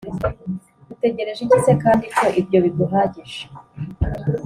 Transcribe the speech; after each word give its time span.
Utegereje 0.93 1.41
iki 1.43 1.57
se 1.65 1.73
kandi 1.83 2.05
ko 2.17 2.25
ibyo 2.39 2.57
biguhagije 2.65 3.41